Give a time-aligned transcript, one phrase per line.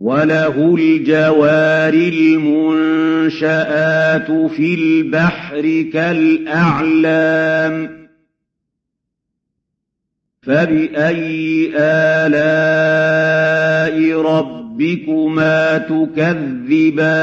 [0.00, 3.50] وله الجوار المنشآت
[4.30, 7.50] في البحر كالأعلام
[10.42, 13.00] فبأي آلاء
[14.20, 17.20] ربكما تكذبان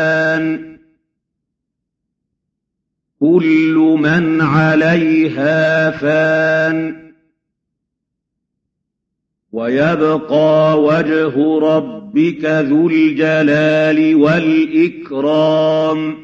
[3.20, 7.07] كل من عليها فان
[9.58, 16.18] ويبقى وجه ربك ذو الجلال والإكرام.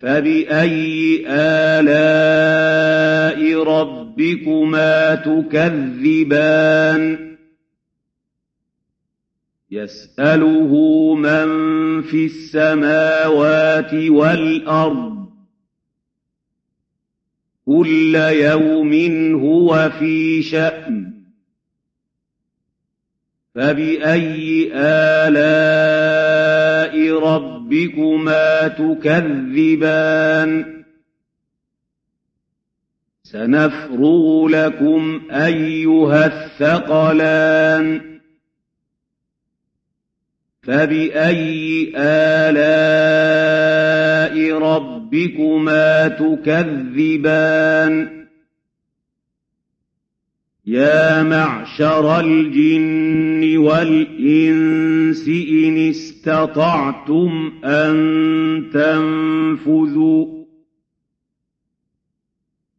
[0.00, 2.02] فبأي آلاء
[3.62, 7.02] ربكما تكذبان؟
[9.70, 10.74] يسأله
[11.14, 11.48] من
[12.02, 15.11] في السماوات والأرض
[17.72, 18.92] كل يوم
[19.40, 21.12] هو في شأن.
[23.54, 25.58] فبأي آلاء
[27.18, 30.64] ربكما تكذبان؟
[33.22, 38.00] سنفرغ لكم أيها الثقلان.
[40.62, 42.72] فبأي آلاء
[44.58, 44.91] ربكما
[46.08, 48.22] تكذبان.
[50.66, 57.94] يا معشر الجن والإنس إن استطعتم أن
[58.72, 60.42] تنفذوا.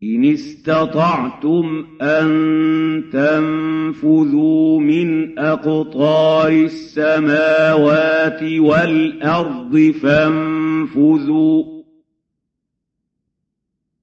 [0.04, 11.73] إن استطعتم أن تنفذوا من أقطار السماوات والأرض فانفذوا.